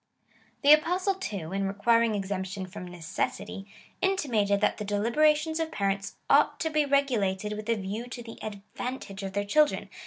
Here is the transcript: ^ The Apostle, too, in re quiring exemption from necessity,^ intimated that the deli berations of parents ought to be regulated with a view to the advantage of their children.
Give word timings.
^ 0.29 0.61
The 0.63 0.73
Apostle, 0.73 1.13
too, 1.13 1.53
in 1.53 1.67
re 1.67 1.75
quiring 1.75 2.15
exemption 2.15 2.65
from 2.65 2.87
necessity,^ 2.87 3.67
intimated 4.01 4.59
that 4.59 4.77
the 4.77 4.83
deli 4.83 5.11
berations 5.11 5.59
of 5.59 5.71
parents 5.71 6.15
ought 6.27 6.59
to 6.61 6.71
be 6.71 6.85
regulated 6.85 7.53
with 7.53 7.69
a 7.69 7.75
view 7.75 8.07
to 8.07 8.23
the 8.23 8.39
advantage 8.43 9.21
of 9.21 9.33
their 9.33 9.45
children. 9.45 9.91